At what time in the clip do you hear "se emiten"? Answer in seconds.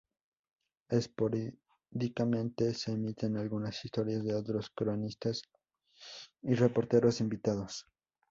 2.73-3.37